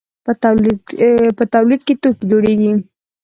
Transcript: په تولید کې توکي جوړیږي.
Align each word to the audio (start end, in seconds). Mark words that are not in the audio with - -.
په 1.37 1.43
تولید 1.53 1.81
کې 1.87 1.93
توکي 2.01 2.23
جوړیږي. 2.31 2.71